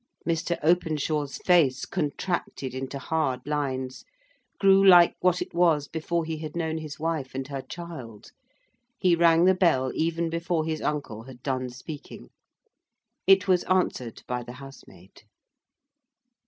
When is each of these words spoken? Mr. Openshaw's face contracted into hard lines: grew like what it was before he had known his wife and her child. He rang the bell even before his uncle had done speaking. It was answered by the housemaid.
Mr. 0.27 0.57
Openshaw's 0.63 1.37
face 1.45 1.85
contracted 1.85 2.73
into 2.73 2.97
hard 2.97 3.39
lines: 3.45 4.03
grew 4.59 4.83
like 4.83 5.15
what 5.19 5.43
it 5.43 5.53
was 5.53 5.87
before 5.87 6.25
he 6.25 6.37
had 6.37 6.55
known 6.55 6.79
his 6.79 6.99
wife 6.99 7.35
and 7.35 7.49
her 7.49 7.61
child. 7.61 8.31
He 8.97 9.15
rang 9.15 9.45
the 9.45 9.53
bell 9.53 9.91
even 9.93 10.31
before 10.31 10.65
his 10.65 10.81
uncle 10.81 11.25
had 11.25 11.43
done 11.43 11.69
speaking. 11.69 12.31
It 13.27 13.47
was 13.47 13.63
answered 13.65 14.23
by 14.25 14.41
the 14.41 14.53
housemaid. 14.53 15.21